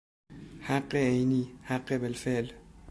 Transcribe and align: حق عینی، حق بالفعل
حق 0.67 0.95
عینی، 0.95 1.43
حق 1.69 1.87
بالفعل 1.97 2.47